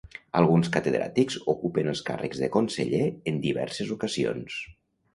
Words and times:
Alguns 0.37 0.71
catedràtics 0.77 1.37
ocupen 1.53 1.93
els 1.93 2.03
càrrecs 2.09 2.43
de 2.47 2.51
conseller 2.59 3.05
en 3.33 3.41
diverses 3.49 3.97
ocasions. 4.01 4.63